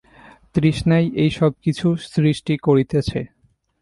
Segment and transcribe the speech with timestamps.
[0.55, 3.19] তৃষ্ণাই এই সব-কিছু সৃষ্টি করিতেছে।